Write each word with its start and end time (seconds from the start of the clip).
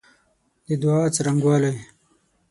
د 0.67 0.69
دعا 0.81 1.03
څرنګوالی 1.15 1.73